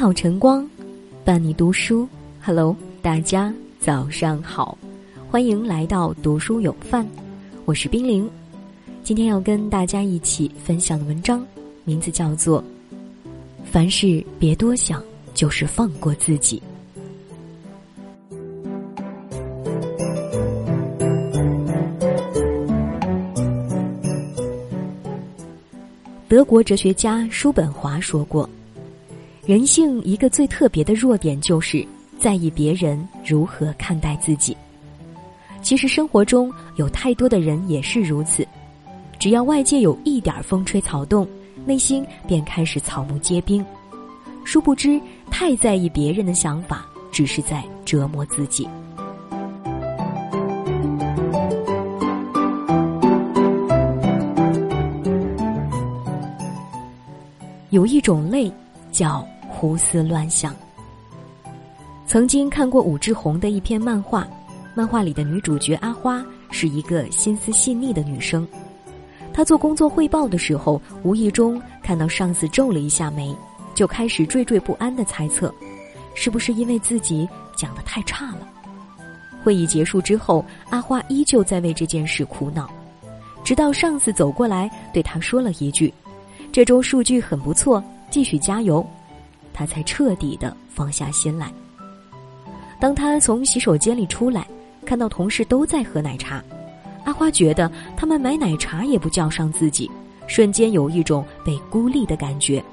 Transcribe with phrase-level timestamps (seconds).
[0.00, 0.66] 好晨光，
[1.26, 2.08] 伴你读书。
[2.42, 4.78] Hello，大家早上好，
[5.30, 7.04] 欢迎来到读书有范，
[7.66, 8.26] 我是冰凌。
[9.02, 11.46] 今天要跟大家一起分享的文章，
[11.84, 12.62] 名字叫做
[13.70, 15.04] 《凡事别多想，
[15.34, 16.62] 就是放过自己》。
[26.26, 28.48] 德国哲学家叔本华说过。
[29.46, 31.84] 人性一个最特别的弱点，就是
[32.18, 34.56] 在意别人如何看待自己。
[35.62, 38.46] 其实生活中有太多的人也是如此，
[39.18, 41.26] 只要外界有一点风吹草动，
[41.64, 43.64] 内心便开始草木皆兵。
[44.44, 48.68] 殊不知，太在意别人的想法，只是在折磨自己。
[57.70, 58.50] 有一种累，
[58.90, 59.26] 叫。
[59.52, 60.54] 胡思乱想。
[62.06, 64.26] 曾经看过武志红的一篇漫画，
[64.76, 68.46] 漫画里的女主角阿花是一个心思细腻的女生。
[69.32, 73.36] 她做工作汇报的时候，无意中看到上司皱了一下眉，
[73.74, 75.52] 就开始惴惴不安的猜测，
[76.14, 78.48] 是不是因为自己讲的太差了？
[79.42, 82.70] 会议结束之后，阿花依旧在为这件事苦恼，
[83.42, 85.92] 直到上司走过来对她说了一句
[86.52, 88.84] ：“这周数据很不错，继续加油。”
[89.52, 91.52] 他才彻底的放下心来。
[92.78, 94.46] 当他从洗手间里出来，
[94.86, 96.42] 看到同事都在喝奶茶，
[97.04, 99.90] 阿花觉得他们买奶茶也不叫上自己，
[100.26, 102.64] 瞬间有一种被孤立的感觉，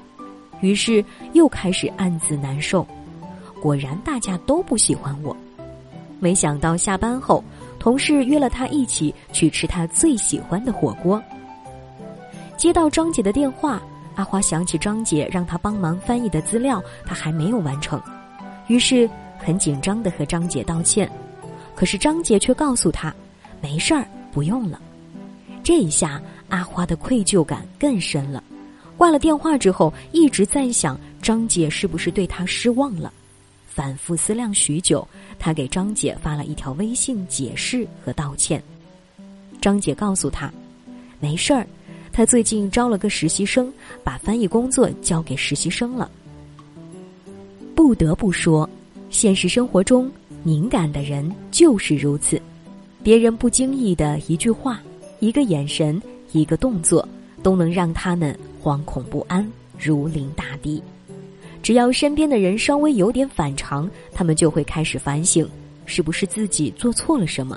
[0.60, 2.86] 于是又开始暗自难受。
[3.60, 5.36] 果然大家都不喜欢我。
[6.20, 7.44] 没想到下班后，
[7.78, 11.22] 同事约了他一起去吃他最喜欢的火锅。
[12.56, 13.82] 接到张姐的电话。
[14.18, 18.02] 阿花想起张姐让她帮忙翻译的资料，她还没有完成，
[18.66, 19.08] 于是
[19.38, 21.08] 很紧张的和张姐道歉。
[21.76, 23.14] 可是张姐却告诉她
[23.62, 24.82] ：“没事儿，不用了。”
[25.62, 28.42] 这一下，阿花的愧疚感更深了。
[28.96, 33.12] 挂了电话之后，一直在想张姐是不是对她失望了。
[33.68, 35.06] 反复思量许久，
[35.38, 38.60] 他给张姐发了一条微信解释和道歉。
[39.60, 40.52] 张姐告诉他
[41.20, 41.64] ：“没事儿。”
[42.18, 46.10] 他最近招了个实习生，把翻译工作交给实习生了。
[47.76, 48.68] 不得不说，
[49.08, 50.10] 现实生活中
[50.42, 52.42] 敏感的人就是如此，
[53.04, 54.82] 别人不经意的一句话、
[55.20, 56.02] 一个眼神、
[56.32, 57.08] 一个动作，
[57.40, 59.48] 都能让他们惶恐不安，
[59.78, 60.82] 如临大敌。
[61.62, 65.48] 只要身边的人稍微有点反常，他们就会开始反省，
[65.86, 67.56] 是不是自己做错了什么？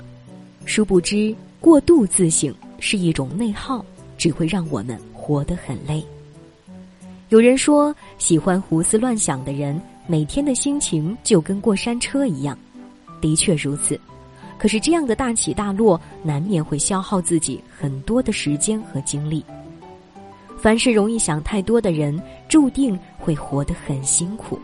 [0.66, 3.84] 殊不知，过度自省是一种内耗。
[4.22, 6.00] 只会让我们活得很累。
[7.30, 12.56] 有人说，喜欢胡思乱想的人，每天的心情就跟过山车一样。
[13.20, 14.00] 的确如此，
[14.58, 19.44] 可是这样的大起大落，难免会消耗自己很多的时间和精力。
[20.56, 22.16] 凡是容易想太多的人，
[22.48, 24.56] 注定会活得很辛苦。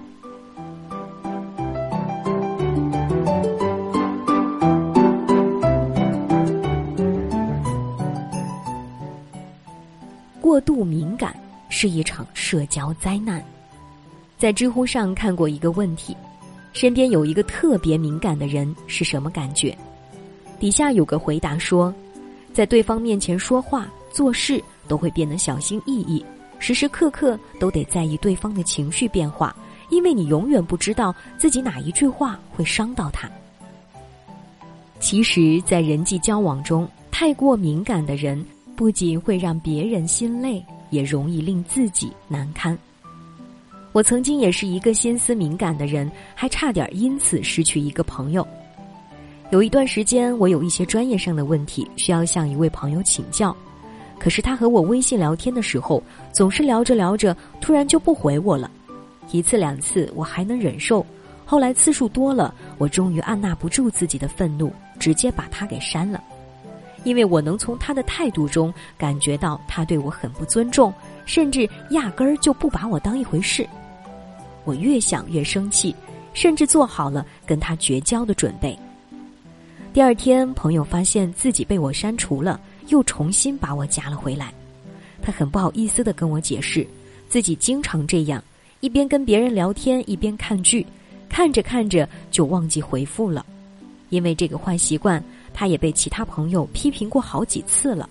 [10.68, 11.34] 度敏感
[11.70, 13.42] 是一场社交灾难。
[14.36, 16.14] 在知乎上看过一个问题：
[16.74, 19.74] 身边有一个特别敏感的人是什么感觉？
[20.60, 21.92] 底下有个回答说，
[22.52, 26.22] 在对方面前说话做事都会变得小心翼翼，
[26.58, 29.56] 时时刻刻都得在意对方的情绪变化，
[29.88, 33.26] 因为你永远不知道自己哪一句话会伤到他。
[35.00, 38.44] 其实，在人际交往中，太过敏感的人。
[38.78, 42.78] 不仅会让别人心累，也容易令自己难堪。
[43.90, 48.46] 我曾经也是一个心思敏感的人，还差点因此失去一个朋友。
[49.50, 53.54] 有一段时间，我有一些专业上的问题需要向一位朋友请教，
[54.16, 56.00] 可是他和我微信聊天的时候，
[56.32, 58.70] 总是聊着聊着，突然就不回我了。
[59.32, 61.04] 一次两次我还能忍受，
[61.44, 66.22] 后来次数多了，我终于按捺不住自己的愤怒，直接把他给删了。
[67.08, 70.92] 因为我能从他的态度中感觉到他对我很不尊重，
[71.24, 73.66] 甚至压根儿就不把我当一回事。
[74.64, 75.94] 我越想越生气，
[76.34, 78.78] 甚至做好了跟他绝交的准备。
[79.90, 84.52] 第二天，朋友发现自己被我删除了，又重新把我加了回来。
[85.22, 86.86] 他很不好意思的跟我解释，
[87.26, 88.44] 自己经常这样，
[88.80, 90.86] 一边跟别人聊天一边看剧，
[91.26, 93.46] 看着看着就忘记回复了。
[94.10, 95.24] 因为这个坏习惯。
[95.58, 98.08] 他也被其他朋友批评过好几次了。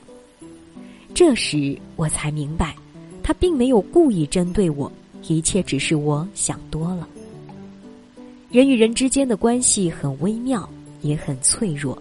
[1.13, 2.75] 这时我才明白，
[3.23, 4.91] 他并没有故意针对我，
[5.29, 7.07] 一切只是我想多了。
[8.51, 10.69] 人与人之间的关系很微妙，
[11.01, 11.97] 也很脆弱，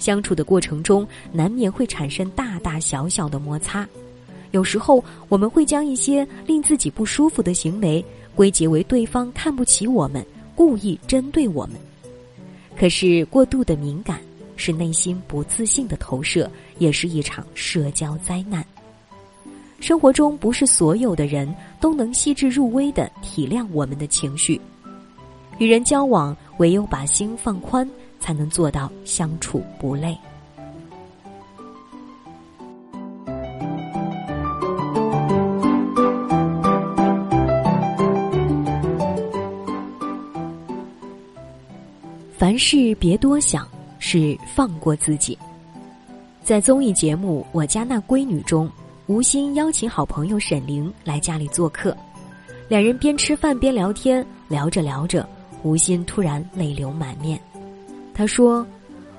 [0.00, 3.88] 相处的过程中难免会产生大大小小的摩擦。
[4.50, 10.26] 有时候我们会将一些令自己不舒服的行为归结为对方看不起我们，
[10.56, 11.76] 故意针对我们。
[12.76, 14.18] 可是过度的敏感
[14.64, 16.48] 是内心不自信的投射，
[16.78, 18.64] 也是一场社交灾难。
[19.80, 24.60] 生活中不是所有的人都能细致入微的体谅我们的情绪。
[25.58, 30.16] 与人交往，唯有把心放宽，才能做到相处不累。
[42.38, 43.66] 凡事别多想，
[44.04, 45.38] 是放过自己。
[46.42, 48.68] 在综艺节目《我家那闺女》中，
[49.06, 51.96] 吴昕邀请好朋友沈凌来家里做客，
[52.68, 55.26] 两人边吃饭边聊天，聊着聊着。
[55.62, 57.40] 吴昕突然泪流满面，
[58.12, 58.66] 他说：“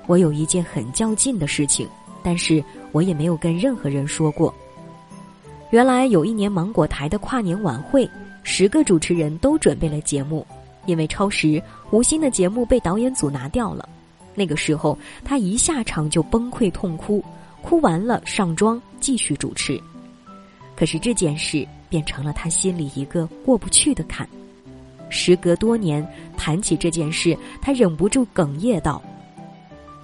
[0.06, 1.88] 我有一件很较劲的事情，
[2.22, 4.52] 但是我也没有跟任何人说过。
[5.70, 8.06] 原来有一年芒果台的跨年晚会，
[8.42, 10.46] 十个主持人都准备了节目，
[10.84, 13.88] 因为超时，吴昕的节目被导演组拿掉了。
[14.34, 17.24] 那个时候，他一下场就崩溃痛哭，
[17.62, 19.80] 哭完了上妆继续主持。
[20.76, 24.28] 可是这件事变成了他心里一个过不去的坎。”
[25.10, 26.04] 时隔多年，
[26.36, 29.00] 谈起这件事，他忍不住哽咽道：“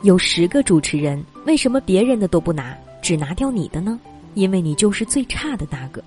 [0.03, 3.99] 有十个主持人，为什么别人的都不拿，只拿掉你的呢？
[4.35, 6.01] 因为你就是最差的那个。”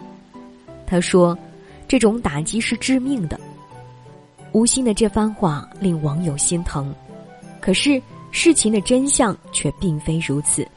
[0.88, 1.38] 他说
[1.86, 3.38] ：“这种打击是致命的。”
[4.54, 6.94] 吴昕的这番话令网友心疼，
[7.60, 8.02] 可是
[8.33, 10.68] 事情的真相却并非如此。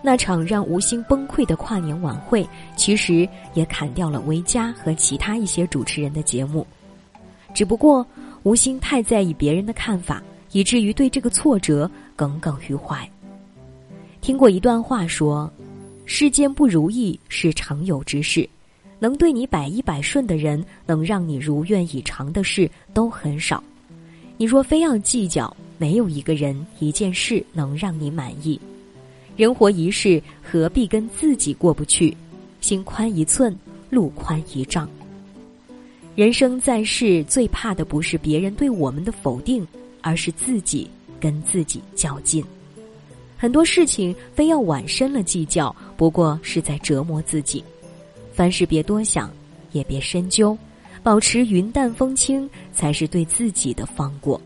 [0.00, 6.64] 那场让吴昕崩溃的跨年晚会，其实也砍掉了维嘉和其他一些主持人的节目。
[7.52, 8.06] 只不过，
[8.44, 13.06] 吴昕太在意别人的看法，以至于对这个挫折耿耿于怀。
[14.20, 15.50] 听过一段话说
[16.06, 18.48] ：“世间不如意是常有之事，
[19.00, 23.62] 能对你百依百顺的人，能让你如愿以偿的事都很少。
[24.36, 28.60] 你若非要计较，没有一个人一件事能让你满意。
[29.36, 32.16] 人活一世，何必跟自己过不去？
[32.60, 33.56] 心宽一寸，
[33.90, 34.88] 路宽一丈。”
[36.14, 39.66] 人生在世，最怕的不是别人对我们的否定，
[40.00, 40.88] 而是自己
[41.18, 42.44] 跟自己较劲。
[43.36, 47.62] 很多事情非要往深了计较，不过是在折磨自己。
[48.32, 49.28] 凡事别多想，
[49.72, 50.56] 也别深究，
[51.02, 54.40] 保持云淡风轻，才是对自己的放过。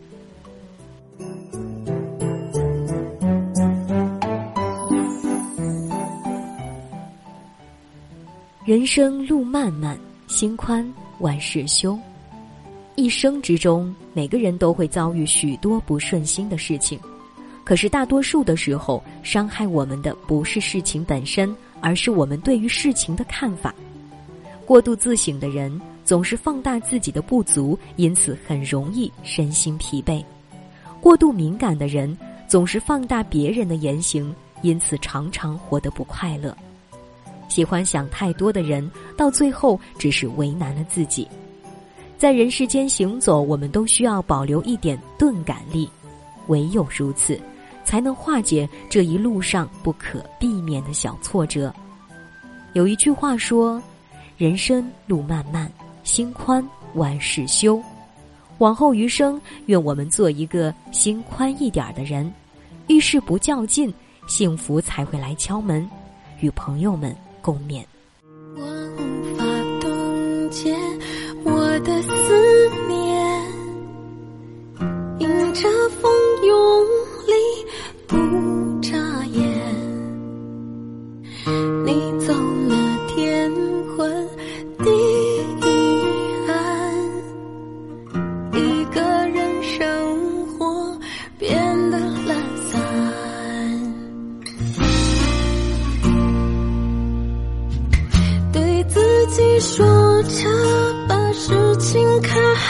[8.69, 10.87] 人生路漫漫，心宽。
[11.21, 11.97] 万事休，
[12.93, 16.99] 一生之中，每个人都会遭遇许多不顺心的事情。
[17.63, 21.51] 可是大多数的时候，伤害我们的不是事情本身，
[21.81, 23.73] 而是我们对于事情的看法。
[24.67, 30.23] 过度自省的人总是放大自己的不足，因此很容易身心疲惫；
[31.01, 32.15] 过度敏感的人
[32.47, 34.31] 总是放大别人的言行，
[34.61, 36.55] 因此常常活得不快乐。
[37.49, 41.27] 喜欢想太多的人，到最后只是为难了自己。
[42.17, 45.89] 在人世间行走，我们都需要保留一点钝感力，
[46.47, 47.39] 唯有如此，
[47.83, 51.73] 才能化解这一路上不可避免的小挫折。
[52.73, 53.81] 有一句话说
[54.37, 55.71] ：“人生路漫漫，
[56.03, 57.81] 心宽万事休。”
[58.59, 62.31] 往后余生，愿我们做一个心宽一点的人，
[62.87, 63.93] 遇事不较劲，
[64.27, 65.89] 幸福才会来敲门。
[66.41, 67.15] 与朋友们。
[67.41, 67.83] 共勉。
[68.55, 69.43] 我无法
[69.79, 70.75] 冻结
[71.43, 72.88] 我的思念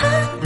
[0.01, 0.38] 한